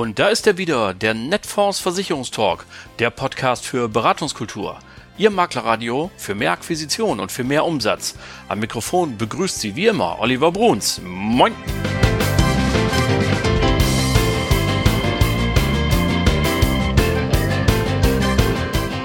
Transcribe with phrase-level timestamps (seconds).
[0.00, 2.64] Und da ist er wieder, der Netfonds Versicherungstalk,
[3.00, 4.78] der Podcast für Beratungskultur.
[5.18, 8.14] Ihr Maklerradio für mehr Akquisition und für mehr Umsatz.
[8.48, 11.02] Am Mikrofon begrüßt Sie wie immer Oliver Bruns.
[11.04, 11.52] Moin!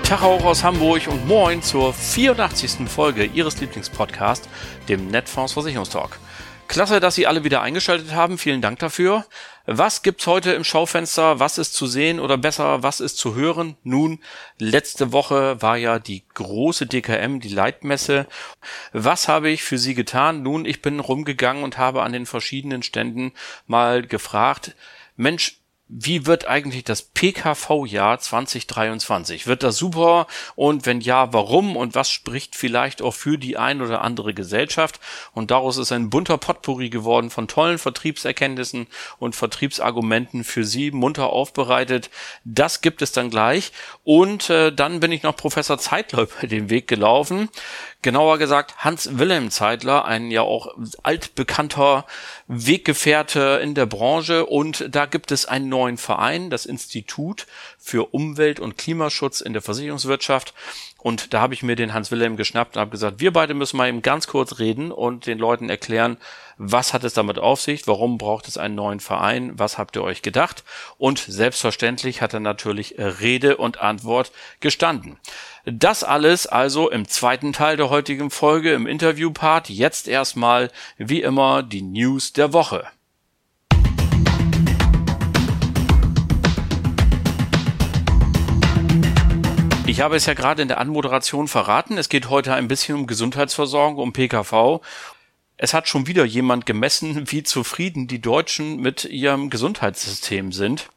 [0.03, 2.87] Tag auch aus Hamburg und moin zur 84.
[2.87, 4.47] Folge Ihres Lieblingspodcasts,
[4.87, 6.19] dem Netfonds Versicherungstalk.
[6.69, 8.37] Klasse, dass Sie alle wieder eingeschaltet haben.
[8.37, 9.25] Vielen Dank dafür.
[9.67, 11.39] Was gibt's heute im Schaufenster?
[11.39, 13.77] Was ist zu sehen oder besser, was ist zu hören?
[13.83, 14.19] Nun,
[14.59, 18.27] letzte Woche war ja die große DKM, die Leitmesse.
[18.93, 20.43] Was habe ich für Sie getan?
[20.43, 23.33] Nun, ich bin rumgegangen und habe an den verschiedenen Ständen
[23.65, 24.75] mal gefragt,
[25.17, 29.45] Mensch, wie wird eigentlich das PKV-Jahr 2023?
[29.45, 30.25] Wird das super?
[30.55, 31.77] Und wenn ja, warum?
[31.77, 34.99] Und was spricht vielleicht auch für die ein oder andere Gesellschaft?
[35.33, 38.87] Und daraus ist ein bunter Potpourri geworden von tollen Vertriebserkenntnissen
[39.19, 42.09] und Vertriebsargumenten für Sie munter aufbereitet.
[42.43, 43.71] Das gibt es dann gleich.
[44.03, 47.49] Und äh, dann bin ich noch Professor Zeitler über den Weg gelaufen
[48.05, 52.05] genauer gesagt Hans Wilhelm Zeitler, ein ja auch altbekannter
[52.47, 54.45] Weggefährte in der Branche.
[54.45, 57.47] Und da gibt es einen neuen Verein, das Institut
[57.79, 60.53] für Umwelt- und Klimaschutz in der Versicherungswirtschaft.
[60.99, 63.77] Und da habe ich mir den Hans Wilhelm geschnappt und habe gesagt, wir beide müssen
[63.77, 66.17] mal eben ganz kurz reden und den Leuten erklären,
[66.57, 70.03] was hat es damit auf sich, warum braucht es einen neuen Verein, was habt ihr
[70.03, 70.63] euch gedacht
[70.97, 75.19] und selbstverständlich hat er natürlich Rede und Antwort gestanden.
[75.65, 79.69] Das alles also im zweiten Teil der heutigen Folge im Interviewpart.
[79.69, 82.85] Jetzt erstmal, wie immer, die News der Woche.
[89.87, 91.97] Ich habe es ja gerade in der Anmoderation verraten.
[91.97, 94.81] Es geht heute ein bisschen um Gesundheitsversorgung, um PKV.
[95.57, 100.89] Es hat schon wieder jemand gemessen, wie zufrieden die Deutschen mit ihrem Gesundheitssystem sind.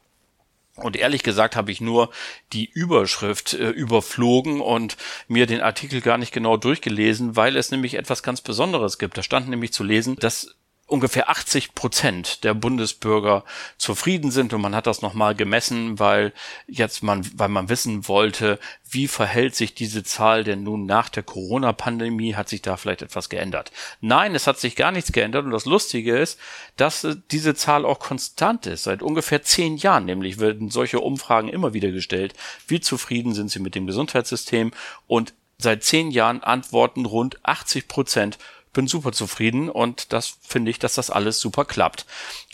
[0.75, 2.09] Und ehrlich gesagt habe ich nur
[2.53, 4.95] die Überschrift äh, überflogen und
[5.27, 9.17] mir den Artikel gar nicht genau durchgelesen, weil es nämlich etwas ganz Besonderes gibt.
[9.17, 10.55] Da stand nämlich zu lesen, dass
[10.89, 13.43] ungefähr 80 Prozent der Bundesbürger
[13.77, 16.33] zufrieden sind und man hat das nochmal gemessen, weil
[16.67, 21.23] jetzt man, weil man wissen wollte, wie verhält sich diese Zahl denn nun nach der
[21.23, 22.35] Corona-Pandemie?
[22.35, 23.71] Hat sich da vielleicht etwas geändert?
[24.01, 26.39] Nein, es hat sich gar nichts geändert und das Lustige ist,
[26.75, 28.83] dass diese Zahl auch konstant ist.
[28.83, 32.33] Seit ungefähr zehn Jahren nämlich werden solche Umfragen immer wieder gestellt.
[32.67, 34.71] Wie zufrieden sind Sie mit dem Gesundheitssystem?
[35.07, 38.39] Und seit zehn Jahren antworten rund 80 Prozent
[38.73, 42.05] bin super zufrieden und das finde ich, dass das alles super klappt.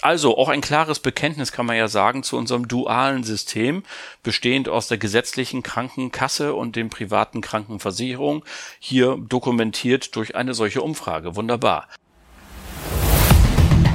[0.02, 3.84] Also auch ein klares Bekenntnis kann man ja sagen zu unserem dualen System,
[4.24, 8.46] bestehend aus der gesetzlichen Krankenkasse und den privaten Krankenversicherung,
[8.80, 11.36] hier dokumentiert durch eine solche Umfrage.
[11.36, 11.88] Wunderbar.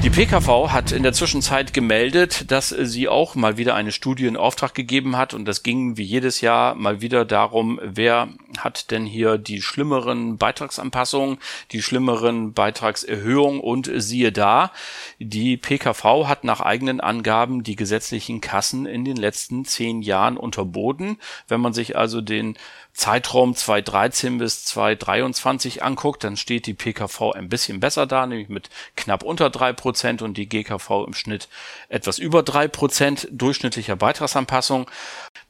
[0.02, 4.38] Die PKV hat in der Zwischenzeit gemeldet, dass sie auch mal wieder eine Studie in
[4.38, 9.04] Auftrag gegeben hat und das ging wie jedes Jahr mal wieder darum, wer hat denn
[9.04, 11.36] hier die schlimmeren Beitragsanpassungen,
[11.72, 14.72] die schlimmeren Beitragserhöhungen und siehe da,
[15.18, 21.18] die PKV hat nach eigenen Angaben die gesetzlichen Kassen in den letzten zehn Jahren unterboten.
[21.46, 22.56] Wenn man sich also den
[22.92, 28.68] Zeitraum 2013 bis 2023 anguckt, dann steht die PKV ein bisschen besser da, nämlich mit
[28.96, 31.48] knapp unter drei Prozent und die GKV im Schnitt
[31.88, 34.90] etwas über drei Prozent durchschnittlicher Beitragsanpassung.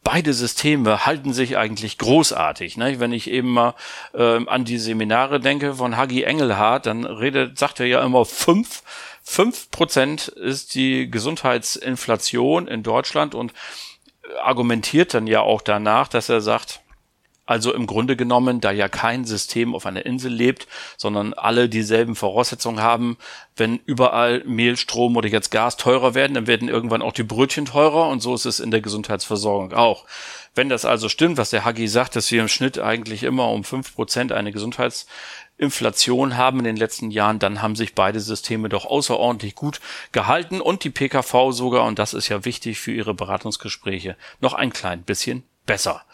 [0.04, 2.76] Beide Systeme halten sich eigentlich großartig.
[2.76, 3.00] Ne?
[3.00, 3.74] Wenn ich eben mal
[4.14, 8.82] äh, an die Seminare denke von Hagi Engelhardt, dann redet, sagt er ja immer fünf.
[9.22, 13.52] Fünf Prozent ist die Gesundheitsinflation in Deutschland und
[14.42, 16.80] argumentiert dann ja auch danach, dass er sagt,
[17.50, 22.14] also im Grunde genommen, da ja kein System auf einer Insel lebt, sondern alle dieselben
[22.14, 23.18] Voraussetzungen haben,
[23.56, 27.64] wenn überall Mehl, Strom oder jetzt Gas teurer werden, dann werden irgendwann auch die Brötchen
[27.64, 30.06] teurer und so ist es in der Gesundheitsversorgung auch.
[30.54, 33.64] Wenn das also stimmt, was der Hagi sagt, dass wir im Schnitt eigentlich immer um
[33.64, 38.84] fünf Prozent eine Gesundheitsinflation haben in den letzten Jahren, dann haben sich beide Systeme doch
[38.84, 39.80] außerordentlich gut
[40.12, 44.72] gehalten und die PKV sogar, und das ist ja wichtig für ihre Beratungsgespräche, noch ein
[44.72, 46.04] klein bisschen besser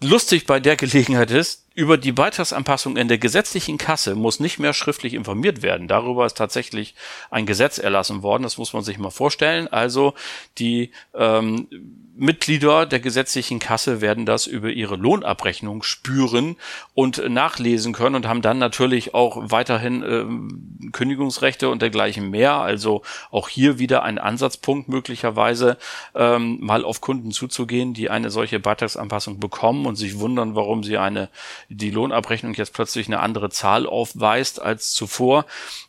[0.00, 4.72] lustig bei der Gelegenheit ist, über die Beitragsanpassung in der gesetzlichen Kasse muss nicht mehr
[4.72, 5.88] schriftlich informiert werden.
[5.88, 6.94] Darüber ist tatsächlich
[7.30, 8.44] ein Gesetz erlassen worden.
[8.44, 9.68] Das muss man sich mal vorstellen.
[9.68, 10.14] Also
[10.56, 11.68] die ähm,
[12.16, 16.56] Mitglieder der gesetzlichen Kasse werden das über ihre Lohnabrechnung spüren
[16.94, 22.54] und nachlesen können und haben dann natürlich auch weiterhin äh, Kündigungsrechte und dergleichen mehr.
[22.54, 25.76] Also auch hier wieder ein Ansatzpunkt möglicherweise
[26.14, 30.96] ähm, mal auf Kunden zuzugehen, die eine solche Beitragsanpassung bekommen und sich wundern, warum sie
[30.96, 31.28] eine
[31.68, 35.46] die Lohnabrechnung jetzt plötzlich eine andere Zahl aufweist als zuvor.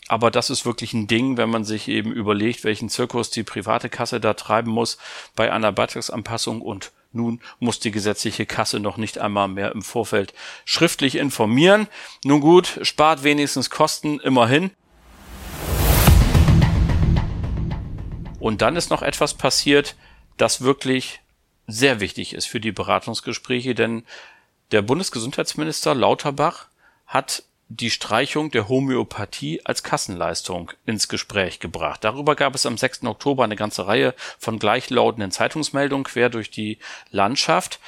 [0.07, 3.89] Aber das ist wirklich ein Ding, wenn man sich eben überlegt, welchen Zirkus die private
[3.89, 4.97] Kasse da treiben muss
[5.35, 10.33] bei einer Beitragsanpassung und nun muss die gesetzliche Kasse noch nicht einmal mehr im Vorfeld
[10.65, 11.87] schriftlich informieren.
[12.23, 14.71] Nun gut, spart wenigstens Kosten immerhin.
[18.39, 19.95] Und dann ist noch etwas passiert,
[20.37, 21.21] das wirklich
[21.65, 24.03] sehr wichtig ist für die Beratungsgespräche, denn
[24.71, 26.67] der Bundesgesundheitsminister Lauterbach
[27.05, 32.03] hat die Streichung der Homöopathie als Kassenleistung ins Gespräch gebracht.
[32.03, 33.03] Darüber gab es am 6.
[33.03, 36.77] Oktober eine ganze Reihe von gleichlautenden Zeitungsmeldungen quer durch die
[37.11, 37.79] Landschaft.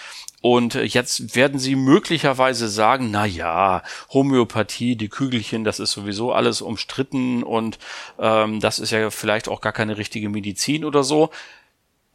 [0.42, 3.84] Und jetzt werden Sie möglicherweise sagen, na ja,
[4.14, 7.78] Homöopathie, die Kügelchen, das ist sowieso alles umstritten und
[8.20, 11.30] ähm, das ist ja vielleicht auch gar keine richtige Medizin oder so.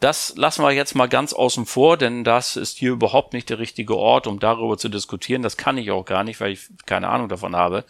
[0.00, 3.58] Das lassen wir jetzt mal ganz außen vor, denn das ist hier überhaupt nicht der
[3.58, 5.42] richtige Ort, um darüber zu diskutieren.
[5.42, 7.84] Das kann ich auch gar nicht, weil ich keine Ahnung davon habe.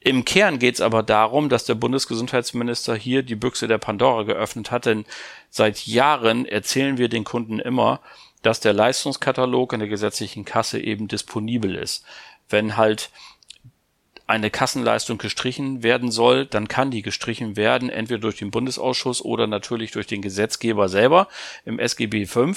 [0.00, 4.70] Im Kern geht es aber darum, dass der Bundesgesundheitsminister hier die Büchse der Pandora geöffnet
[4.70, 5.06] hat, denn
[5.48, 8.00] seit Jahren erzählen wir den Kunden immer,
[8.42, 12.04] dass der Leistungskatalog in der gesetzlichen Kasse eben disponibel ist.
[12.50, 13.10] Wenn halt
[14.26, 19.46] eine Kassenleistung gestrichen werden soll, dann kann die gestrichen werden, entweder durch den Bundesausschuss oder
[19.46, 21.28] natürlich durch den Gesetzgeber selber
[21.64, 22.52] im SGB V.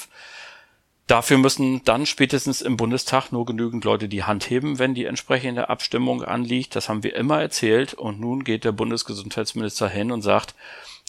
[1.08, 5.70] Dafür müssen dann spätestens im Bundestag nur genügend Leute die Hand heben, wenn die entsprechende
[5.70, 6.76] Abstimmung anliegt.
[6.76, 7.94] Das haben wir immer erzählt.
[7.94, 10.54] Und nun geht der Bundesgesundheitsminister hin und sagt,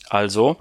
[0.08, 0.56] also,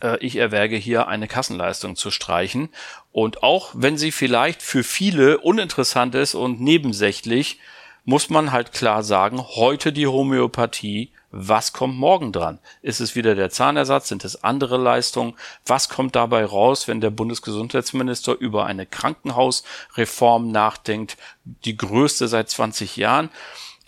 [0.00, 2.70] äh, ich erwäge hier eine Kassenleistung zu streichen.
[3.12, 7.58] Und auch wenn sie vielleicht für viele uninteressant ist und nebensächlich,
[8.04, 12.58] muss man halt klar sagen, heute die Homöopathie, was kommt morgen dran?
[12.82, 14.08] Ist es wieder der Zahnersatz?
[14.08, 15.34] Sind es andere Leistungen?
[15.64, 21.16] Was kommt dabei raus, wenn der Bundesgesundheitsminister über eine Krankenhausreform nachdenkt,
[21.64, 23.30] die größte seit 20 Jahren?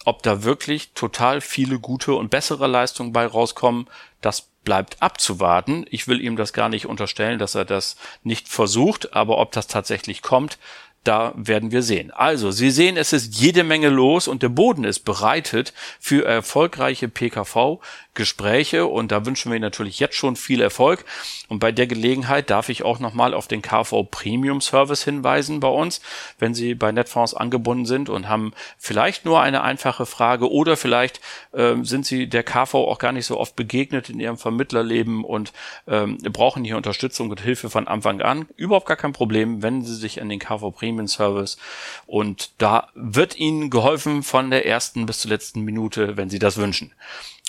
[0.07, 3.89] Ob da wirklich total viele gute und bessere Leistungen bei rauskommen,
[4.21, 5.85] das bleibt abzuwarten.
[5.91, 9.67] Ich will ihm das gar nicht unterstellen, dass er das nicht versucht, aber ob das
[9.67, 10.59] tatsächlich kommt,
[11.05, 12.11] da werden wir sehen.
[12.11, 17.09] Also, Sie sehen, es ist jede Menge los und der Boden ist bereitet für erfolgreiche
[17.09, 17.81] PKV
[18.15, 21.05] Gespräche und da wünschen wir Ihnen natürlich jetzt schon viel Erfolg.
[21.49, 25.69] Und bei der Gelegenheit darf ich auch nochmal auf den KV Premium Service hinweisen bei
[25.69, 26.01] uns,
[26.39, 31.21] wenn Sie bei Netfonds angebunden sind und haben vielleicht nur eine einfache Frage oder vielleicht
[31.53, 35.53] ähm, sind Sie der KV auch gar nicht so oft begegnet in Ihrem Vermittlerleben und
[35.89, 38.47] ähm, brauchen hier Unterstützung und Hilfe von Anfang an.
[38.57, 41.59] Überhaupt gar kein Problem, wenden Sie sich an den KV Premium Service
[42.07, 46.57] und da wird Ihnen geholfen von der ersten bis zur letzten Minute, wenn Sie das
[46.57, 46.93] wünschen.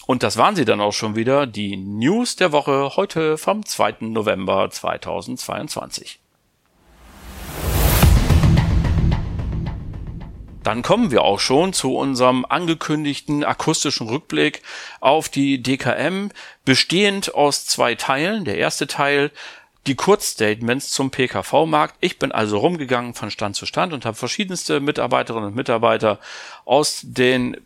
[0.08, 3.96] Und das waren sie dann auch schon wieder, die News der Woche heute vom 2.
[4.02, 6.20] November 2022.
[10.62, 14.64] Dann kommen wir auch schon zu unserem angekündigten akustischen Rückblick
[15.00, 16.30] auf die DKM,
[16.66, 18.46] bestehend aus zwei Teilen.
[18.46, 19.32] Der erste Teil
[19.88, 21.96] die Kurzstatements zum PKV-Markt.
[22.00, 26.20] Ich bin also rumgegangen von Stand zu Stand und habe verschiedenste Mitarbeiterinnen und Mitarbeiter
[26.66, 27.58] aus den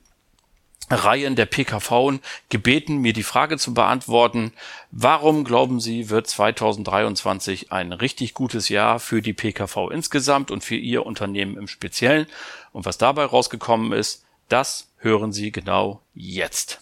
[0.92, 2.20] Reihen der PKV
[2.50, 4.54] gebeten, mir die Frage zu beantworten,
[4.92, 10.76] warum glauben Sie, wird 2023 ein richtig gutes Jahr für die PKV insgesamt und für
[10.76, 12.26] Ihr Unternehmen im Speziellen?
[12.72, 16.82] Und was dabei rausgekommen ist, das hören Sie genau jetzt.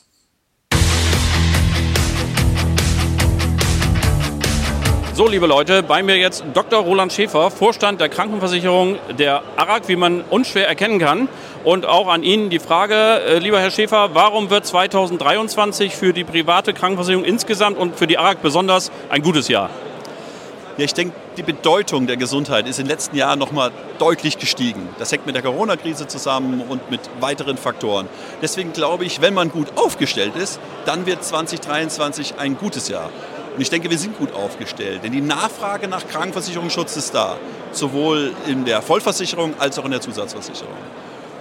[5.17, 6.79] So, liebe Leute, bei mir jetzt Dr.
[6.79, 11.27] Roland Schäfer, Vorstand der Krankenversicherung der ARAG, wie man unschwer erkennen kann.
[11.63, 16.24] Und auch an Ihnen die Frage, äh, lieber Herr Schäfer, warum wird 2023 für die
[16.24, 19.71] private Krankenversicherung insgesamt und für die ARAG besonders ein gutes Jahr?
[20.77, 24.88] Ja, ich denke, die Bedeutung der Gesundheit ist in den letzten Jahren nochmal deutlich gestiegen.
[25.00, 28.07] Das hängt mit der Corona-Krise zusammen und mit weiteren Faktoren.
[28.43, 33.09] Deswegen glaube ich, wenn man gut aufgestellt ist, dann wird 2023 ein gutes Jahr.
[33.58, 37.38] Und ich denke, wir sind gut aufgestellt, denn die Nachfrage nach Krankenversicherungsschutz ist da,
[37.72, 40.76] sowohl in der Vollversicherung als auch in der Zusatzversicherung.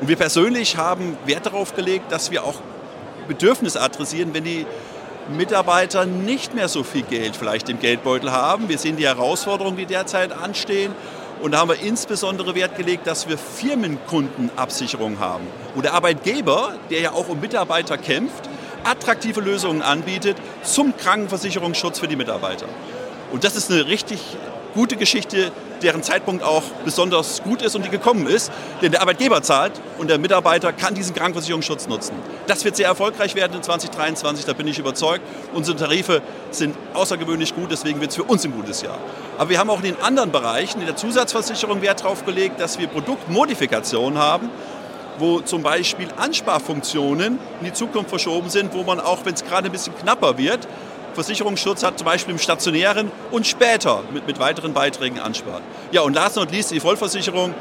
[0.00, 2.54] Und wir persönlich haben Wert darauf gelegt, dass wir auch
[3.28, 4.64] Bedürfnisse adressieren, wenn die
[5.28, 8.70] Mitarbeiter nicht mehr so viel Geld vielleicht im Geldbeutel haben.
[8.70, 10.94] Wir sehen die Herausforderungen, die derzeit anstehen.
[11.42, 17.00] Und da haben wir insbesondere Wert gelegt, dass wir Firmenkundenabsicherung haben, wo der Arbeitgeber, der
[17.00, 18.48] ja auch um Mitarbeiter kämpft,
[18.86, 22.66] attraktive Lösungen anbietet zum Krankenversicherungsschutz für die Mitarbeiter.
[23.32, 24.20] Und das ist eine richtig
[24.74, 25.50] gute Geschichte,
[25.82, 28.52] deren Zeitpunkt auch besonders gut ist und die gekommen ist.
[28.82, 32.14] Denn der Arbeitgeber zahlt und der Mitarbeiter kann diesen Krankenversicherungsschutz nutzen.
[32.46, 35.22] Das wird sehr erfolgreich werden in 2023, da bin ich überzeugt.
[35.54, 38.98] Unsere Tarife sind außergewöhnlich gut, deswegen wird es für uns ein gutes Jahr.
[39.38, 42.78] Aber wir haben auch in den anderen Bereichen, in der Zusatzversicherung Wert darauf gelegt, dass
[42.78, 44.50] wir Produktmodifikationen haben,
[45.18, 49.68] wo zum Beispiel Ansparfunktionen in die Zukunft verschoben sind, wo man auch, wenn es gerade
[49.68, 50.66] ein bisschen knapper wird,
[51.14, 55.62] Versicherungsschutz hat, zum Beispiel im stationären und später mit, mit weiteren Beiträgen anspart.
[55.90, 57.54] Ja, und last not least, die Vollversicherung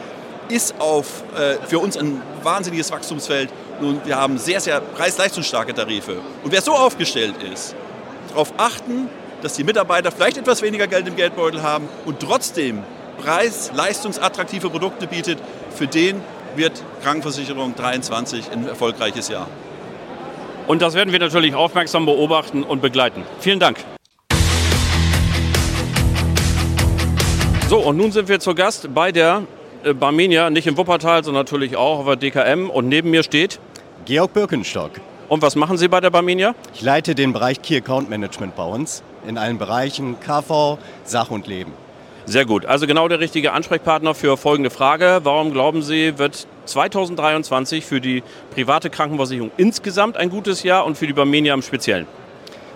[0.50, 3.50] ist auf, äh, für uns ein wahnsinniges Wachstumsfeld.
[3.82, 6.18] Nun, wir haben sehr, sehr preis-leistungsstarke Tarife.
[6.44, 7.76] Und wer so aufgestellt ist,
[8.30, 9.10] darauf achten,
[9.42, 12.84] dass die Mitarbeiter vielleicht etwas weniger Geld im Geldbeutel haben und trotzdem
[13.24, 15.40] preis-leistungsattraktive Produkte bietet,
[15.76, 16.22] für den
[16.58, 19.48] wird Krankenversicherung 23 ein erfolgreiches Jahr.
[20.68, 23.24] Und das werden wir natürlich aufmerksam beobachten und begleiten.
[23.40, 23.78] Vielen Dank.
[27.70, 29.44] So, und nun sind wir zu Gast bei der
[29.84, 32.70] äh, Barmenia, nicht im Wuppertal, sondern natürlich auch auf der DKM.
[32.70, 33.60] Und neben mir steht
[34.06, 34.92] Georg Birkenstock.
[35.30, 36.54] Und was machen Sie bei der Barmenia?
[36.74, 41.48] Ich leite den Bereich Key Account Management bei uns in allen Bereichen KV, Sach und
[41.48, 41.74] Leben.
[42.28, 42.66] Sehr gut.
[42.66, 45.20] Also genau der richtige Ansprechpartner für folgende Frage.
[45.24, 51.06] Warum glauben Sie, wird 2023 für die private Krankenversicherung insgesamt ein gutes Jahr und für
[51.06, 52.08] die Barmenia im Speziellen?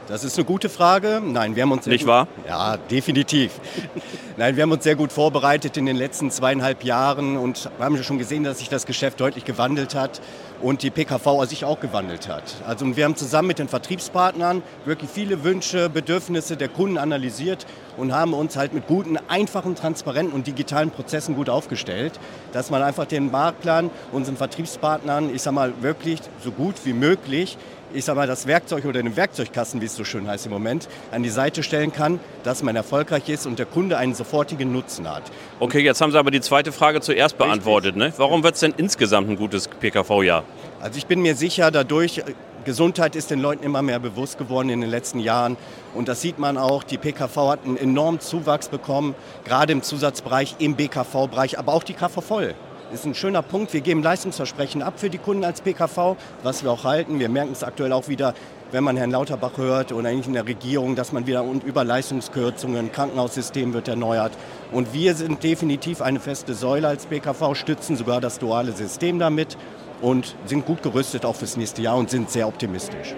[0.07, 1.21] Das ist eine gute Frage.
[1.23, 2.27] Nein, wir haben uns nicht wahr?
[2.47, 3.51] Ja, definitiv.
[4.37, 8.17] Nein, wir haben uns sehr gut vorbereitet in den letzten zweieinhalb Jahren und haben schon
[8.17, 10.19] gesehen, dass sich das Geschäft deutlich gewandelt hat
[10.61, 12.55] und die PKV sich auch gewandelt hat.
[12.65, 17.67] Also wir haben zusammen mit den Vertriebspartnern wirklich viele Wünsche, Bedürfnisse der Kunden analysiert
[17.99, 22.13] und haben uns halt mit guten, einfachen, transparenten und digitalen Prozessen gut aufgestellt,
[22.53, 27.57] dass man einfach den Marktplan unseren Vertriebspartnern, ich sag mal, wirklich so gut wie möglich
[27.93, 30.87] ich sag mal, das Werkzeug oder den Werkzeugkasten, wie es so schön heißt im Moment,
[31.11, 35.09] an die Seite stellen kann, dass man erfolgreich ist und der Kunde einen sofortigen Nutzen
[35.09, 35.23] hat.
[35.59, 37.95] Okay, jetzt haben Sie aber die zweite Frage zuerst beantwortet.
[37.95, 38.13] Ne?
[38.17, 40.43] Warum wird es denn insgesamt ein gutes PKV-Jahr?
[40.81, 42.23] Also ich bin mir sicher, dadurch, äh,
[42.65, 45.57] Gesundheit ist den Leuten immer mehr bewusst geworden in den letzten Jahren.
[45.93, 50.55] Und das sieht man auch, die PKV hat einen enormen Zuwachs bekommen, gerade im Zusatzbereich,
[50.59, 52.55] im BKV-Bereich, aber auch die KV voll
[52.91, 53.73] ist ein schöner Punkt.
[53.73, 57.19] Wir geben Leistungsversprechen ab für die Kunden als PKV, was wir auch halten.
[57.19, 58.33] Wir merken es aktuell auch wieder,
[58.71, 63.73] wenn man Herrn Lauterbach hört oder in der Regierung, dass man wieder über Leistungskürzungen, Krankenhaussystem
[63.73, 64.31] wird erneuert.
[64.71, 69.57] Und wir sind definitiv eine feste Säule als PKV, stützen sogar das duale System damit
[70.01, 73.13] und sind gut gerüstet auch fürs nächste Jahr und sind sehr optimistisch.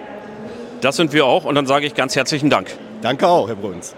[0.82, 2.76] Das sind wir auch und dann sage ich ganz herzlichen Dank.
[3.02, 3.96] Danke auch, Herr Bruns.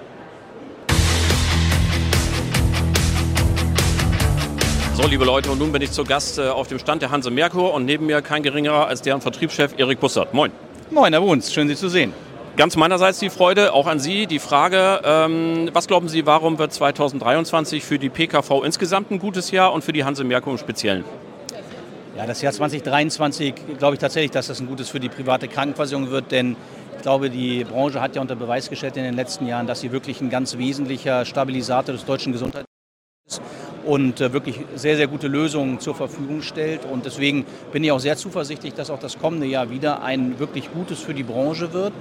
[4.96, 7.32] So, liebe Leute, und nun bin ich zu Gast äh, auf dem Stand der Hanse
[7.32, 10.34] Merkur und neben mir kein geringerer als deren Vertriebschef Erik Bussert.
[10.34, 10.52] Moin.
[10.92, 12.14] Moin, Herr Bruns, schön Sie zu sehen.
[12.56, 16.72] Ganz meinerseits die Freude, auch an Sie, die Frage, ähm, was glauben Sie, warum wird
[16.72, 21.04] 2023 für die PKV insgesamt ein gutes Jahr und für die Hanse Merkur im Speziellen?
[22.16, 26.12] Ja, das Jahr 2023 glaube ich tatsächlich, dass das ein gutes für die private Krankenversicherung
[26.12, 26.56] wird, denn
[26.96, 29.92] ich glaube, die Branche hat ja unter Beweis gestellt in den letzten Jahren, dass sie
[29.92, 32.68] wirklich ein ganz wesentlicher Stabilisator des deutschen Gesundheitssystems
[33.28, 33.42] ist
[33.86, 36.86] und äh, wirklich sehr, sehr gute Lösungen zur Verfügung stellt.
[36.86, 40.72] Und deswegen bin ich auch sehr zuversichtlich, dass auch das kommende Jahr wieder ein wirklich
[40.72, 41.94] gutes für die Branche wird.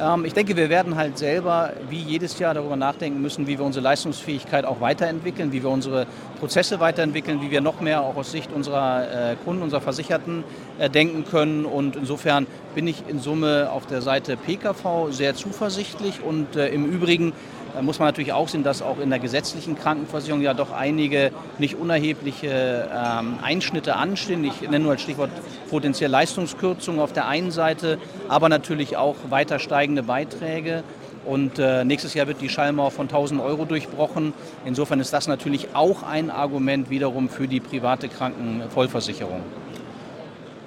[0.00, 3.64] Ähm, ich denke, wir werden halt selber wie jedes Jahr darüber nachdenken müssen, wie wir
[3.64, 6.06] unsere Leistungsfähigkeit auch weiterentwickeln, wie wir unsere
[6.40, 10.44] Prozesse weiterentwickeln, wie wir noch mehr auch aus Sicht unserer äh, Kunden, unserer Versicherten
[10.78, 11.64] äh, denken können.
[11.64, 17.32] Und insofern bin ich in Summe auf der Seite PKV sehr zuversichtlich und im Übrigen
[17.80, 21.76] muss man natürlich auch sehen, dass auch in der gesetzlichen Krankenversicherung ja doch einige nicht
[21.76, 24.44] unerhebliche ähm, Einschnitte anstehen.
[24.44, 25.30] Ich nenne nur als Stichwort
[25.70, 27.98] potenziell Leistungskürzungen auf der einen Seite,
[28.28, 30.84] aber natürlich auch weiter steigende Beiträge.
[31.24, 34.34] Und äh, nächstes Jahr wird die Schallmauer von 1000 Euro durchbrochen.
[34.64, 39.40] Insofern ist das natürlich auch ein Argument wiederum für die private Krankenvollversicherung.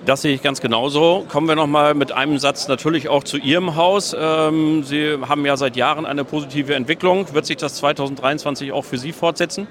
[0.05, 1.25] Das sehe ich ganz genauso.
[1.29, 4.15] Kommen wir noch mal mit einem Satz natürlich auch zu Ihrem Haus.
[4.17, 7.33] Ähm, Sie haben ja seit Jahren eine positive Entwicklung.
[7.33, 9.67] Wird sich das 2023 auch für Sie fortsetzen?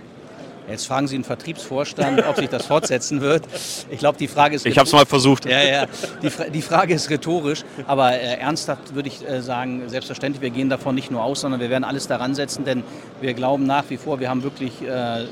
[0.69, 3.45] Jetzt fragen Sie einen Vertriebsvorstand, ob sich das fortsetzen wird.
[3.91, 4.65] Ich glaube, die Frage ist.
[4.65, 5.45] Ich habe es mal versucht.
[5.45, 5.87] Ja, ja.
[6.23, 10.71] Die, die, Frage ist rhetorisch, aber äh, ernsthaft würde ich äh, sagen, selbstverständlich, wir gehen
[10.71, 12.83] davon nicht nur aus, sondern wir werden alles daran setzen, denn
[13.21, 15.27] wir glauben nach wie vor, wir haben wirklich äh,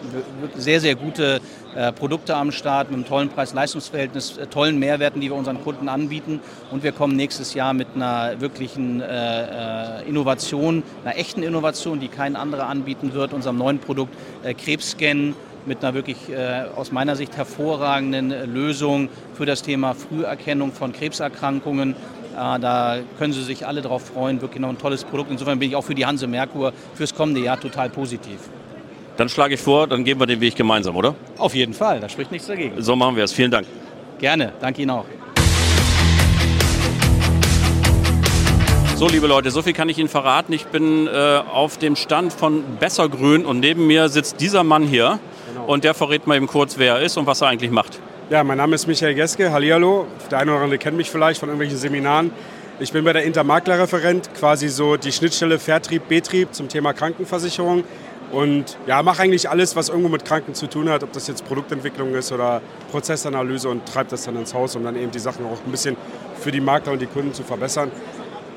[0.56, 1.40] sehr, sehr gute
[1.74, 5.88] äh, Produkte am Start mit einem tollen Preis-Leistungs-Verhältnis, äh, tollen Mehrwerten, die wir unseren Kunden
[5.88, 6.40] anbieten.
[6.70, 12.36] Und wir kommen nächstes Jahr mit einer wirklichen äh, Innovation, einer echten Innovation, die kein
[12.36, 15.21] anderer anbieten wird, unserem neuen Produkt Krebsscan
[15.66, 21.92] mit einer wirklich äh, aus meiner Sicht hervorragenden Lösung für das Thema Früherkennung von Krebserkrankungen.
[21.92, 25.30] Äh, da können Sie sich alle darauf freuen, wirklich noch ein tolles Produkt.
[25.30, 28.38] Insofern bin ich auch für die Hanse Merkur fürs kommende Jahr total positiv.
[29.16, 31.14] Dann schlage ich vor, dann gehen wir den Weg gemeinsam, oder?
[31.38, 32.80] Auf jeden Fall, da spricht nichts dagegen.
[32.80, 33.32] So machen wir es.
[33.32, 33.66] Vielen Dank.
[34.18, 35.04] Gerne, danke Ihnen auch.
[39.02, 40.52] So, liebe Leute, so viel kann ich Ihnen verraten.
[40.52, 45.18] Ich bin äh, auf dem Stand von Bessergrün und neben mir sitzt dieser Mann hier.
[45.48, 45.64] Genau.
[45.66, 47.98] Und der verrät mal eben kurz, wer er ist und was er eigentlich macht.
[48.30, 49.50] Ja, mein Name ist Michael Geske.
[49.50, 50.06] Hallihallo.
[50.30, 52.30] Der eine oder andere kennt mich vielleicht von irgendwelchen Seminaren.
[52.78, 57.82] Ich bin bei der Intermaklerreferent, quasi so die Schnittstelle Vertrieb, Betrieb zum Thema Krankenversicherung.
[58.30, 61.44] Und ja, mache eigentlich alles, was irgendwo mit Kranken zu tun hat, ob das jetzt
[61.44, 65.44] Produktentwicklung ist oder Prozessanalyse und treibt das dann ins Haus, um dann eben die Sachen
[65.44, 65.96] auch ein bisschen
[66.40, 67.90] für die Makler und die Kunden zu verbessern.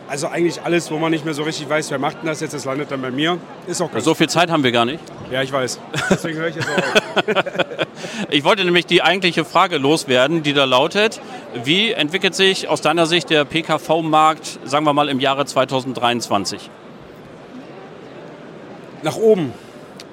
[0.08, 2.54] Also eigentlich alles, wo man nicht mehr so richtig weiß, wer macht denn das jetzt,
[2.54, 3.40] das landet dann bei mir.
[3.66, 5.00] Ist auch so viel Zeit haben wir gar nicht.
[5.32, 5.80] Ja, ich weiß.
[6.10, 7.76] Deswegen höre ich jetzt auch
[8.30, 11.22] ich wollte nämlich die eigentliche Frage loswerden, die da lautet,
[11.64, 16.70] wie entwickelt sich aus deiner Sicht der PKV-Markt, sagen wir mal, im Jahre 2023?
[19.04, 19.54] Nach oben.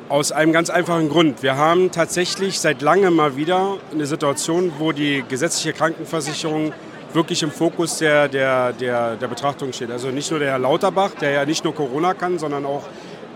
[0.09, 1.43] Aus einem ganz einfachen Grund.
[1.43, 6.75] Wir haben tatsächlich seit langem mal wieder eine Situation, wo die gesetzliche Krankenversicherung
[7.15, 9.91] wirklich im Fokus der, der, der, der Betrachtung steht.
[9.91, 12.85] Also nicht nur der Herr Lauterbach, der ja nicht nur Corona kann, sondern auch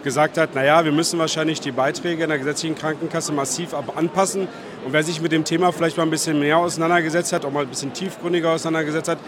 [0.02, 4.42] gesagt hat, naja, wir müssen wahrscheinlich die Beiträge in der gesetzlichen Krankenkasse massiv anpassen.
[4.85, 7.62] Und wer sich mit dem Thema vielleicht mal ein bisschen mehr auseinandergesetzt hat, auch mal
[7.62, 9.18] ein bisschen tiefgründiger auseinandergesetzt hat,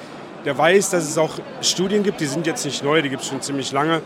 [0.45, 3.28] der weiß, dass es auch Studien gibt, die sind jetzt nicht neu, die gibt es
[3.28, 4.02] schon ziemlich lange,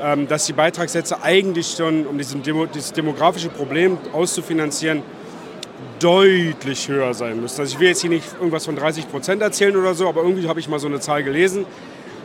[0.00, 5.02] ähm, dass die Beitragssätze eigentlich schon, um dieses demografische Problem auszufinanzieren,
[6.00, 7.60] deutlich höher sein müssen.
[7.60, 10.48] Also ich will jetzt hier nicht irgendwas von 30 Prozent erzählen oder so, aber irgendwie
[10.48, 11.66] habe ich mal so eine Zahl gelesen.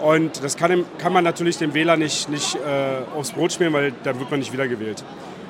[0.01, 3.93] Und das kann, kann man natürlich dem Wähler nicht, nicht äh, aufs Brot schmieren, weil
[4.03, 5.03] dann wird man nicht wiedergewählt.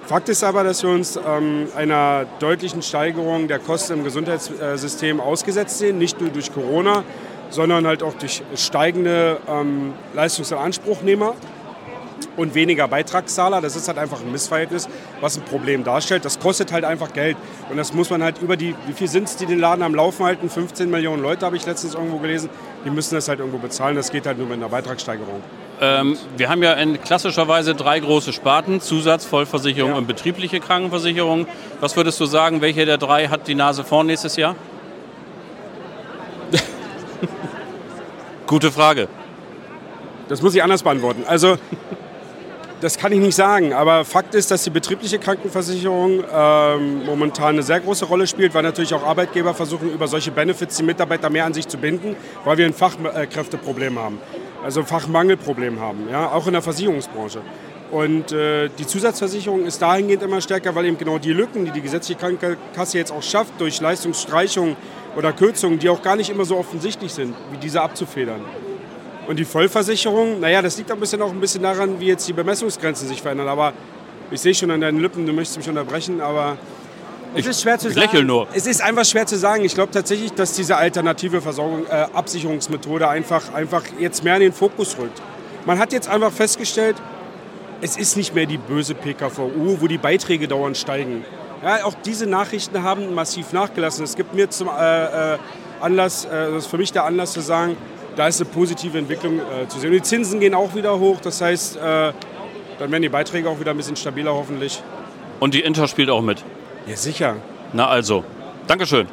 [0.06, 5.80] Fakt ist aber, dass wir uns ähm, einer deutlichen Steigerung der Kosten im Gesundheitssystem ausgesetzt
[5.80, 7.04] sehen, nicht nur durch Corona,
[7.50, 11.36] sondern halt auch durch steigende ähm, Leistungsanspruchnehmer
[12.38, 13.62] und weniger Beitragszahler.
[13.62, 14.88] Das ist halt einfach ein Missverhältnis,
[15.22, 16.26] was ein Problem darstellt.
[16.26, 17.38] Das kostet halt einfach Geld.
[17.70, 19.96] Und das muss man halt über die, wie viel sind es, die den Laden am
[19.96, 20.50] Laufen halten?
[20.50, 22.50] 15 Millionen Leute habe ich letztens irgendwo gelesen.
[22.86, 23.96] Die müssen das halt irgendwo bezahlen.
[23.96, 25.42] Das geht halt nur mit einer Beitragssteigerung.
[25.82, 29.98] Ähm, wir haben ja in klassischerweise drei große Sparten, Zusatz, Vollversicherung ja.
[29.98, 31.48] und betriebliche Krankenversicherung.
[31.80, 34.56] Was würdest du sagen, welche der drei hat die Nase vorn nächstes Jahr?
[38.48, 39.08] Gute Frage.
[40.30, 41.24] Das muss ich anders beantworten.
[41.28, 41.58] Also
[42.84, 47.64] das kann ich nicht sagen, aber Fakt ist, dass die betriebliche Krankenversicherung ähm, momentan eine
[47.64, 51.46] sehr große Rolle spielt, weil natürlich auch Arbeitgeber versuchen, über solche Benefits die Mitarbeiter mehr
[51.46, 54.20] an sich zu binden, weil wir ein Fachkräfteproblem haben,
[54.66, 57.40] also ein Fachmangelproblem haben, ja, auch in der Versicherungsbranche.
[57.90, 61.82] Und äh, die Zusatzversicherung ist dahingehend immer stärker, weil eben genau die Lücken, die die
[61.82, 64.76] gesetzliche Krankenkasse jetzt auch schafft, durch Leistungsstreichungen
[65.16, 68.42] oder Kürzungen, die auch gar nicht immer so offensichtlich sind, wie diese abzufedern.
[69.28, 72.34] Und die Vollversicherung, naja, das liegt ein bisschen auch ein bisschen daran, wie jetzt die
[72.34, 73.48] Bemessungsgrenzen sich verändern.
[73.48, 73.74] Aber
[74.32, 76.58] ich sehe schon an deinen Lippen, du möchtest mich unterbrechen, aber
[77.36, 78.26] es ist schwer zu ich sagen.
[78.28, 78.48] nur.
[78.54, 79.66] Es ist einfach schwer zu sagen.
[79.66, 84.54] Ich glaube tatsächlich, dass diese alternative Versorgung, äh, Absicherungsmethode einfach, einfach jetzt mehr in den
[84.54, 85.22] Fokus rückt.
[85.66, 86.96] Man hat jetzt einfach festgestellt,
[87.82, 91.26] es ist nicht mehr die böse PKVU, wo die Beiträge dauernd steigen.
[91.64, 94.04] Ja, auch diese Nachrichten haben massiv nachgelassen.
[94.04, 95.38] Es gibt mir zum äh, äh
[95.82, 97.76] Anlass, äh, das ist für mich der Anlass zu sagen,
[98.16, 99.90] da ist eine positive Entwicklung äh, zu sehen.
[99.90, 103.60] Und die Zinsen gehen auch wieder hoch, das heißt, äh, dann werden die Beiträge auch
[103.60, 104.82] wieder ein bisschen stabiler hoffentlich.
[105.40, 106.44] Und die Inter spielt auch mit?
[106.86, 107.36] Ja, sicher.
[107.74, 108.24] Na also,
[108.68, 109.08] Dankeschön.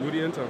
[0.00, 0.42] Nur die Inter.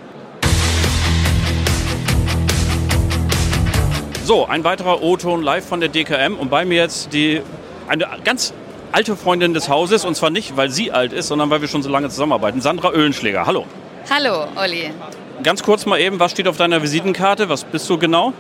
[4.25, 7.43] So, ein weiterer O-Ton live von der DKM und bei mir jetzt die,
[7.87, 8.53] eine ganz
[8.91, 11.83] alte Freundin des Hauses und zwar nicht, weil sie alt ist, sondern weil wir schon
[11.83, 12.61] so lange zusammenarbeiten.
[12.61, 13.67] Sandra Öhlenschläger, hallo.
[14.11, 14.91] Hallo, Olli.
[15.43, 17.49] Ganz kurz mal eben, was steht auf deiner Visitenkarte?
[17.49, 18.33] Was bist du genau?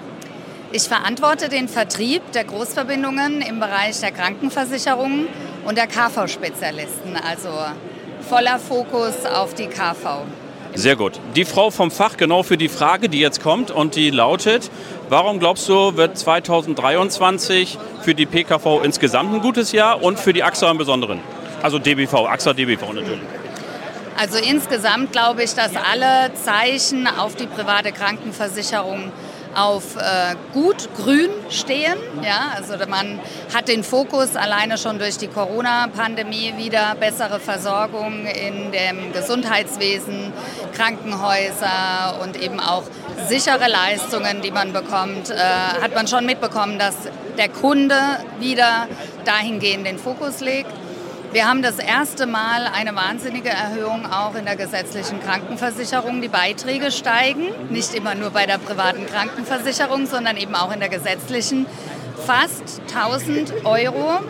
[0.72, 5.26] Ich verantworte den Vertrieb der Großverbindungen im Bereich der Krankenversicherungen
[5.64, 7.50] und der KV-Spezialisten, also
[8.28, 10.24] voller Fokus auf die KV.
[10.74, 11.20] Sehr gut.
[11.36, 14.70] Die Frau vom Fach genau für die Frage, die jetzt kommt und die lautet,
[15.08, 20.42] warum glaubst du, wird 2023 für die PKV insgesamt ein gutes Jahr und für die
[20.42, 21.20] AXA im Besonderen?
[21.62, 23.20] Also DBV, AXA DBV natürlich.
[24.18, 29.12] Also insgesamt glaube ich, dass alle Zeichen auf die private Krankenversicherung
[29.54, 31.96] auf äh, gut grün stehen.
[32.22, 33.18] Ja, also man
[33.54, 40.32] hat den Fokus alleine schon durch die Corona-Pandemie wieder bessere Versorgung in dem Gesundheitswesen,
[40.74, 42.84] Krankenhäuser und eben auch
[43.28, 46.94] sichere Leistungen, die man bekommt, äh, hat man schon mitbekommen, dass
[47.38, 47.98] der Kunde
[48.38, 48.88] wieder
[49.24, 50.70] dahingehend den Fokus legt.
[51.36, 56.22] Wir haben das erste Mal eine wahnsinnige Erhöhung auch in der gesetzlichen Krankenversicherung.
[56.22, 60.88] Die Beiträge steigen, nicht immer nur bei der privaten Krankenversicherung, sondern eben auch in der
[60.88, 61.66] gesetzlichen.
[62.26, 64.20] Fast 1000 Euro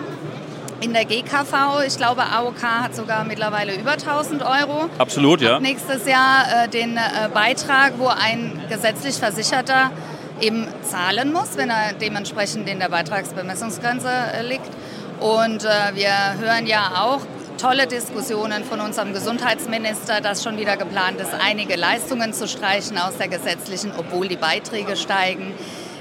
[0.80, 1.84] in der GKV.
[1.86, 4.90] Ich glaube, AOK hat sogar mittlerweile über 1000 Euro.
[4.98, 5.60] Absolut, ja.
[5.60, 9.92] Nächstes Jahr äh, den äh, Beitrag, wo ein gesetzlich Versicherter
[10.40, 14.72] eben zahlen muss, wenn er dementsprechend in der Beitragsbemessungsgrenze äh, liegt.
[15.20, 17.20] Und äh, wir hören ja auch
[17.56, 23.16] tolle Diskussionen von unserem Gesundheitsminister, dass schon wieder geplant ist, einige Leistungen zu streichen aus
[23.16, 25.54] der gesetzlichen, obwohl die Beiträge steigen.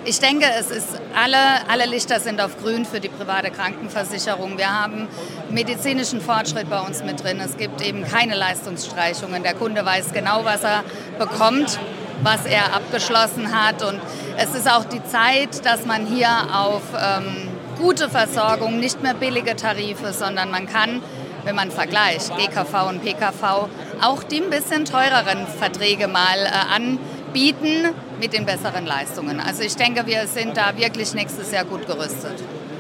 [0.08, 4.58] Ich denke, es ist alle, alle Lichter sind auf grün für die private Krankenversicherung.
[4.58, 5.08] Wir haben
[5.50, 7.40] medizinischen Fortschritt bei uns mit drin.
[7.40, 9.42] Es gibt eben keine Leistungsstreichungen.
[9.42, 10.84] Der Kunde weiß genau, was er
[11.18, 11.80] bekommt,
[12.22, 13.82] was er abgeschlossen hat.
[13.82, 14.00] Und
[14.38, 19.56] es ist auch die Zeit, dass man hier auf ähm, gute Versorgung, nicht mehr billige
[19.56, 21.02] Tarife, sondern man kann
[21.46, 23.70] wenn man vergleicht, GKV und PKV,
[24.02, 29.40] auch die ein bisschen teureren Verträge mal äh, anbieten mit den besseren Leistungen.
[29.40, 32.34] Also ich denke, wir sind da wirklich nächstes Jahr gut gerüstet.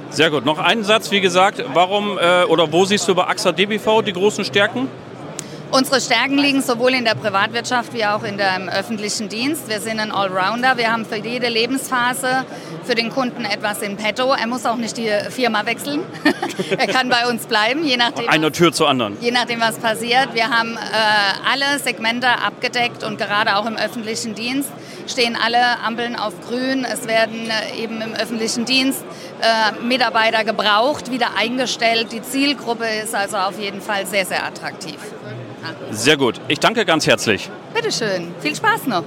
[0.09, 0.45] Sehr gut.
[0.45, 4.13] Noch einen Satz, wie gesagt, warum äh, oder wo siehst du bei AXA DBV die
[4.13, 4.87] großen Stärken?
[5.77, 9.67] Unsere Stärken liegen sowohl in der Privatwirtschaft wie auch in dem öffentlichen Dienst.
[9.67, 10.77] Wir sind ein Allrounder.
[10.77, 12.45] Wir haben für jede Lebensphase
[12.85, 14.31] für den Kunden etwas in petto.
[14.31, 15.99] Er muss auch nicht die Firma wechseln.
[16.77, 18.29] er kann bei uns bleiben, je nachdem.
[18.29, 19.17] Einer Tür zur anderen.
[19.19, 20.33] Je nachdem, was passiert.
[20.33, 20.79] Wir haben äh,
[21.51, 24.69] alle Segmente abgedeckt und gerade auch im öffentlichen Dienst
[25.07, 26.85] stehen alle Ampeln auf grün.
[26.85, 29.03] Es werden äh, eben im öffentlichen Dienst
[29.41, 32.13] äh, Mitarbeiter gebraucht, wieder eingestellt.
[32.13, 34.99] Die Zielgruppe ist also auf jeden Fall sehr, sehr attraktiv.
[35.91, 36.39] Sehr gut.
[36.47, 37.49] Ich danke ganz herzlich.
[37.73, 38.33] Bitteschön.
[38.41, 39.03] Viel Spaß noch.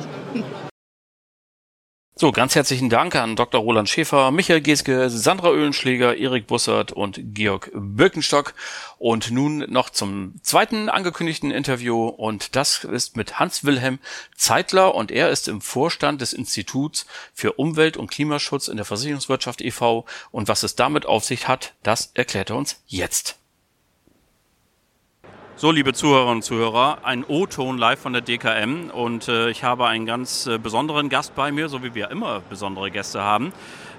[2.20, 3.60] So, ganz herzlichen Dank an Dr.
[3.60, 8.54] Roland Schäfer, Michael Geske, Sandra Öhlenschläger, Erik Bussert und Georg Birkenstock.
[8.98, 14.00] Und nun noch zum zweiten angekündigten Interview und das ist mit Hans-Wilhelm
[14.36, 19.60] Zeitler und er ist im Vorstand des Instituts für Umwelt- und Klimaschutz in der Versicherungswirtschaft
[19.60, 20.04] e.V.
[20.32, 23.38] und was es damit auf sich hat, das erklärt er uns jetzt.
[25.60, 29.88] So, liebe Zuhörerinnen und Zuhörer, ein O-Ton live von der DKM und äh, ich habe
[29.88, 33.52] einen ganz äh, besonderen Gast bei mir, so wie wir immer besondere Gäste haben.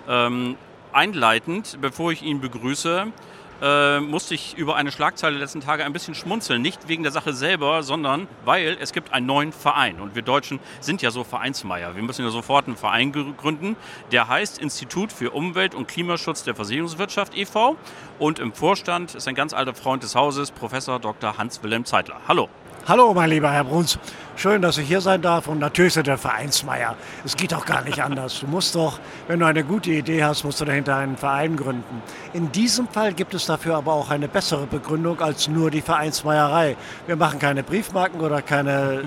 [0.07, 0.55] Ähm,
[0.93, 3.07] einleitend, bevor ich ihn begrüße,
[3.61, 6.61] äh, musste ich über eine Schlagzeile der letzten Tage ein bisschen schmunzeln.
[6.61, 9.99] Nicht wegen der Sache selber, sondern weil es gibt einen neuen Verein.
[9.99, 11.95] Und wir Deutschen sind ja so Vereinsmeier.
[11.95, 13.75] Wir müssen ja sofort einen Verein gründen.
[14.11, 17.77] Der heißt Institut für Umwelt- und Klimaschutz der Versicherungswirtschaft e.V.
[18.17, 21.37] Und im Vorstand ist ein ganz alter Freund des Hauses, Professor Dr.
[21.37, 22.21] Hans-Wilhelm Zeitler.
[22.27, 22.49] Hallo.
[22.87, 23.99] Hallo, mein lieber Herr Bruns.
[24.35, 26.95] Schön, dass ich hier sein darf und natürlich sind der Vereinsmeier.
[27.25, 28.39] Es geht auch gar nicht anders.
[28.39, 32.01] Du musst doch, wenn du eine gute Idee hast, musst du dahinter einen Verein gründen.
[32.31, 36.77] In diesem Fall gibt es dafür aber auch eine bessere Begründung als nur die Vereinsmeierei.
[37.05, 39.03] Wir machen keine Briefmarken oder keine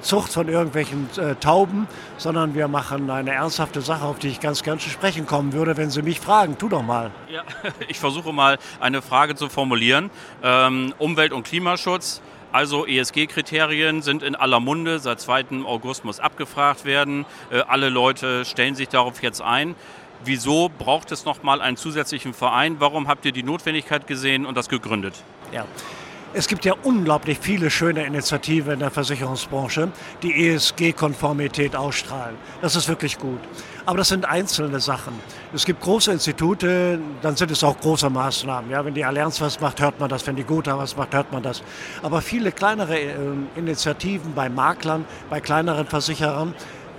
[0.00, 4.62] Zucht von irgendwelchen äh, Tauben, sondern wir machen eine ernsthafte Sache, auf die ich ganz
[4.62, 6.56] gern zu sprechen kommen würde, wenn Sie mich fragen.
[6.56, 7.10] Tu doch mal.
[7.28, 7.42] Ja,
[7.88, 10.10] ich versuche mal eine Frage zu formulieren.
[10.42, 14.98] Ähm, Umwelt- und Klimaschutz also ESG-Kriterien sind in aller Munde.
[14.98, 15.64] Seit 2.
[15.64, 17.26] August muss abgefragt werden.
[17.50, 19.74] Äh, alle Leute stellen sich darauf jetzt ein.
[20.24, 22.76] Wieso braucht es nochmal einen zusätzlichen Verein?
[22.78, 25.22] Warum habt ihr die Notwendigkeit gesehen und das gegründet?
[25.52, 25.64] Ja.
[26.32, 29.88] Es gibt ja unglaublich viele schöne Initiativen in der Versicherungsbranche,
[30.22, 32.36] die ESG-Konformität ausstrahlen.
[32.62, 33.40] Das ist wirklich gut.
[33.84, 35.14] Aber das sind einzelne Sachen.
[35.52, 38.70] Es gibt große Institute, dann sind es auch große Maßnahmen.
[38.70, 40.24] Ja, wenn die Allianz was macht, hört man das.
[40.24, 41.64] Wenn die Gotha was macht, hört man das.
[42.00, 43.14] Aber viele kleinere äh,
[43.56, 46.54] Initiativen bei Maklern, bei kleineren Versicherern,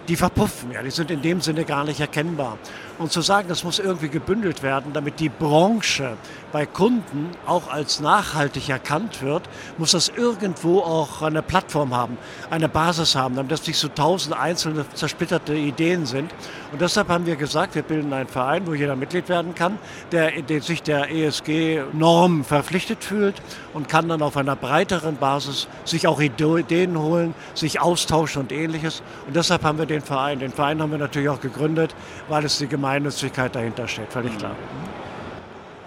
[0.07, 0.71] die verpuffen.
[0.71, 2.57] Ja, die sind in dem Sinne gar nicht erkennbar.
[2.97, 6.17] Und zu sagen, das muss irgendwie gebündelt werden, damit die Branche
[6.51, 9.43] bei Kunden auch als nachhaltig erkannt wird,
[9.77, 12.17] muss das irgendwo auch eine Plattform haben,
[12.49, 16.31] eine Basis haben, damit das nicht so tausend einzelne zersplitterte Ideen sind.
[16.71, 19.77] Und deshalb haben wir gesagt, wir bilden einen Verein, wo jeder Mitglied werden kann,
[20.11, 23.41] der, der sich der ESG-Norm verpflichtet fühlt
[23.73, 29.01] und kann dann auf einer breiteren Basis sich auch Ideen holen, sich austauschen und ähnliches.
[29.27, 30.39] Und deshalb haben wir den Verein.
[30.39, 31.95] Den Verein haben wir natürlich auch gegründet,
[32.27, 34.55] weil es die Gemeinnützigkeit dahinter steht, völlig klar.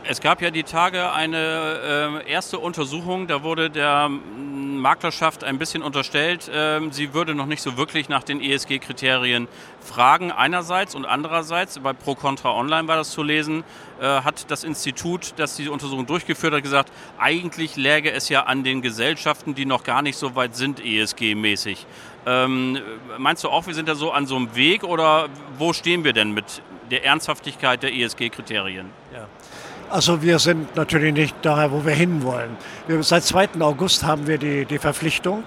[0.07, 5.83] Es gab ja die Tage eine äh, erste Untersuchung, da wurde der Maklerschaft ein bisschen
[5.83, 9.49] unterstellt, äh, sie würde noch nicht so wirklich nach den ESG-Kriterien
[9.81, 13.65] fragen, einerseits und andererseits, bei Pro Contra Online war das zu lesen,
[13.99, 18.63] äh, hat das Institut, das diese Untersuchung durchgeführt hat, gesagt, eigentlich läge es ja an
[18.63, 21.87] den Gesellschaften, die noch gar nicht so weit sind ESG-mäßig.
[22.27, 22.79] Ähm,
[23.17, 26.13] meinst du auch, wir sind da so an so einem Weg oder wo stehen wir
[26.13, 29.04] denn mit der Ernsthaftigkeit der ESG-Kriterien?
[29.91, 32.57] Also wir sind natürlich nicht da, wo wir hinwollen.
[32.87, 33.61] Wir, seit 2.
[33.61, 35.45] August haben wir die, die Verpflichtung,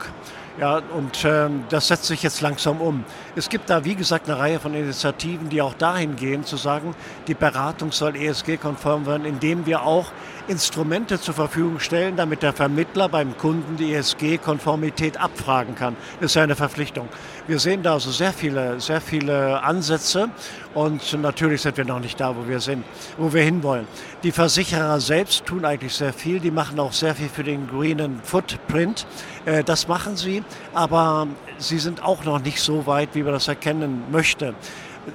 [0.59, 3.03] Ja, und ähm, das setzt sich jetzt langsam um.
[3.35, 6.95] Es gibt da, wie gesagt, eine Reihe von Initiativen, die auch dahin gehen, zu sagen,
[7.27, 10.07] die Beratung soll ESG-konform werden, indem wir auch
[10.47, 15.95] Instrumente zur Verfügung stellen, damit der Vermittler beim Kunden die ESG-Konformität abfragen kann.
[16.21, 17.07] Das ist ja eine Verpflichtung.
[17.47, 20.27] Wir sehen da also sehr viele, sehr viele Ansätze
[20.73, 22.83] und natürlich sind wir noch nicht da, wo wir sind,
[23.17, 23.87] wo wir hinwollen.
[24.23, 26.41] Die Versicherer selbst tun eigentlich sehr viel.
[26.41, 29.07] Die machen auch sehr viel für den Greenen Footprint.
[29.45, 33.47] Äh, das machen sie, aber sie sind auch noch nicht so weit, wie man das
[33.47, 34.53] erkennen möchte.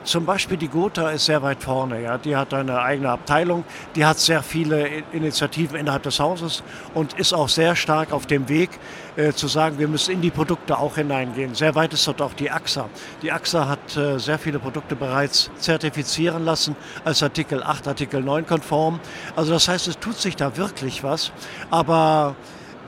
[0.04, 2.00] Zum Beispiel die Gotha ist sehr weit vorne.
[2.00, 2.16] Ja.
[2.16, 3.64] Die hat eine eigene Abteilung,
[3.94, 6.62] die hat sehr viele Initiativen innerhalb des Hauses
[6.94, 8.70] und ist auch sehr stark auf dem Weg
[9.16, 11.54] äh, zu sagen, wir müssen in die Produkte auch hineingehen.
[11.54, 12.88] Sehr weit ist dort auch die AXA.
[13.20, 18.46] Die AXA hat äh, sehr viele Produkte bereits zertifizieren lassen als Artikel 8, Artikel 9
[18.46, 19.00] konform.
[19.36, 21.30] Also das heißt, es tut sich da wirklich was.
[21.70, 22.36] Aber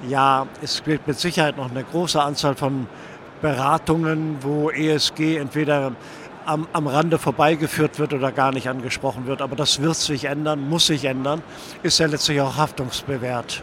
[0.09, 2.87] ja, es gibt mit Sicherheit noch eine große Anzahl von
[3.43, 5.93] Beratungen, wo ESG entweder
[6.47, 9.43] am, am Rande vorbeigeführt wird oder gar nicht angesprochen wird.
[9.43, 11.43] Aber das wird sich ändern, muss sich ändern,
[11.83, 13.63] ist ja letztlich auch haftungsbewährt.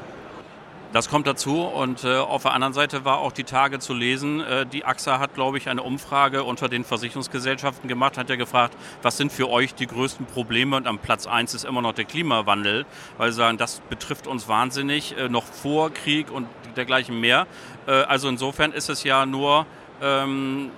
[0.93, 4.41] Das kommt dazu und äh, auf der anderen Seite war auch die Tage zu lesen,
[4.41, 8.75] äh, die AXA hat, glaube ich, eine Umfrage unter den Versicherungsgesellschaften gemacht, hat ja gefragt,
[9.01, 12.03] was sind für euch die größten Probleme und am Platz 1 ist immer noch der
[12.03, 12.85] Klimawandel,
[13.17, 17.47] weil sie sagen, das betrifft uns wahnsinnig, äh, noch vor Krieg und dergleichen mehr.
[17.87, 19.65] Äh, also insofern ist es ja nur
[20.01, 20.71] ähm,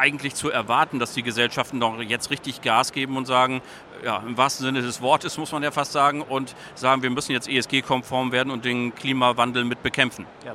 [0.00, 3.60] eigentlich zu erwarten, dass die Gesellschaften doch jetzt richtig Gas geben und sagen,
[4.04, 7.32] ja, im wahrsten Sinne des Wortes muss man ja fast sagen, und sagen, wir müssen
[7.32, 10.26] jetzt ESG-konform werden und den Klimawandel mit bekämpfen.
[10.44, 10.54] Ja.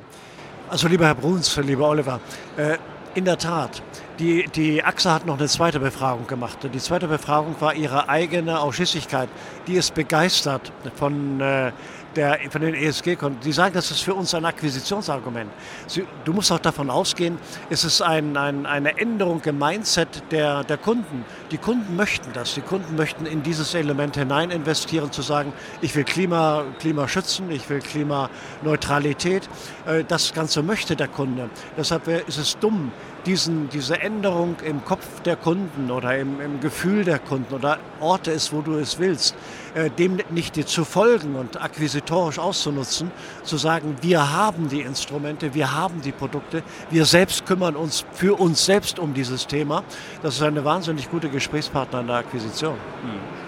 [0.68, 2.20] Also lieber Herr Bruns, lieber Oliver,
[2.56, 2.76] äh,
[3.14, 3.82] in der Tat,
[4.18, 6.58] die, die AXA hat noch eine zweite Befragung gemacht.
[6.62, 9.28] Die zweite Befragung war ihre eigene Ausschüssigkeit.
[9.66, 11.72] Die ist begeistert von äh,
[12.16, 15.50] der, von den ESG-Konten, die sagen, das ist für uns ein Akquisitionsargument.
[15.86, 17.38] Sie, du musst auch davon ausgehen,
[17.70, 21.24] es ist ein, ein, eine Änderung im Mindset der, der Kunden.
[21.50, 22.54] Die Kunden möchten das.
[22.54, 27.50] Die Kunden möchten in dieses Element hinein investieren, zu sagen, ich will Klima, Klima schützen,
[27.50, 29.48] ich will Klimaneutralität.
[29.86, 31.50] Äh, das Ganze möchte der Kunde.
[31.76, 32.92] Deshalb ist es dumm,
[33.26, 38.30] diesen, diese Änderung im Kopf der Kunden oder im, im Gefühl der Kunden oder Orte
[38.30, 39.34] ist, wo du es willst,
[39.74, 43.10] äh, dem nicht zu folgen und akquisitorisch auszunutzen,
[43.42, 48.38] zu sagen, wir haben die Instrumente, wir haben die Produkte, wir selbst kümmern uns für
[48.38, 49.82] uns selbst um dieses Thema.
[50.22, 52.74] Das ist eine wahnsinnig gute Gesprächspartner in der Akquisition.
[52.74, 53.45] Hm.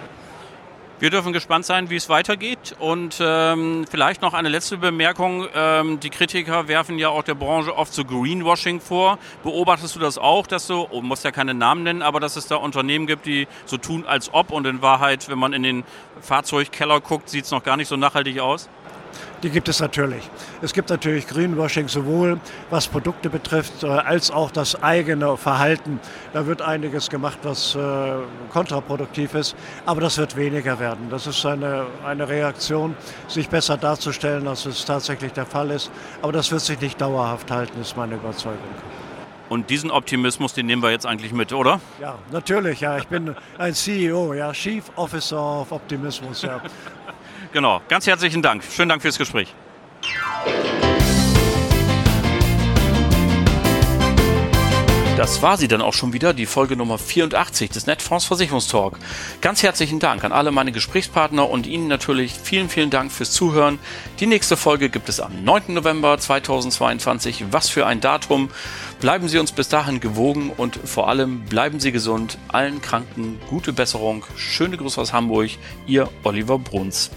[1.00, 2.74] Wir dürfen gespannt sein, wie es weitergeht.
[2.80, 5.46] Und ähm, vielleicht noch eine letzte Bemerkung.
[5.54, 9.18] Ähm, die Kritiker werfen ja auch der Branche oft so Greenwashing vor.
[9.44, 12.48] Beobachtest du das auch, dass du, oh, musst ja keine Namen nennen, aber dass es
[12.48, 15.84] da Unternehmen gibt, die so tun, als ob und in Wahrheit, wenn man in den
[16.20, 18.68] Fahrzeugkeller guckt, sieht es noch gar nicht so nachhaltig aus?
[19.42, 20.28] Die gibt es natürlich.
[20.62, 22.40] Es gibt natürlich Greenwashing sowohl
[22.70, 26.00] was Produkte betrifft, äh, als auch das eigene Verhalten.
[26.32, 27.78] Da wird einiges gemacht, was äh,
[28.50, 31.08] kontraproduktiv ist, aber das wird weniger werden.
[31.10, 32.96] Das ist eine, eine Reaktion,
[33.28, 35.90] sich besser darzustellen, als es tatsächlich der Fall ist.
[36.22, 38.58] Aber das wird sich nicht dauerhaft halten, ist meine Überzeugung.
[39.48, 41.80] Und diesen Optimismus, den nehmen wir jetzt eigentlich mit, oder?
[42.00, 42.80] Ja, natürlich.
[42.80, 46.42] Ja, ich bin ein CEO, ja, Chief Officer of Optimismus.
[46.42, 46.60] Ja.
[47.52, 47.80] Genau.
[47.88, 48.62] Ganz herzlichen Dank.
[48.64, 49.54] Schönen Dank fürs Gespräch.
[55.18, 59.00] Das war sie dann auch schon wieder, die Folge Nummer 84 des Netfonds Versicherungstalk.
[59.40, 63.80] Ganz herzlichen Dank an alle meine Gesprächspartner und Ihnen natürlich vielen, vielen Dank fürs Zuhören.
[64.20, 65.74] Die nächste Folge gibt es am 9.
[65.74, 67.46] November 2022.
[67.50, 68.48] Was für ein Datum.
[69.00, 72.38] Bleiben Sie uns bis dahin gewogen und vor allem bleiben Sie gesund.
[72.46, 74.24] Allen Kranken gute Besserung.
[74.36, 75.50] Schöne Grüße aus Hamburg.
[75.88, 77.10] Ihr Oliver Bruns.